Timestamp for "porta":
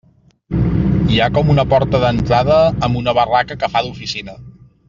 1.75-2.01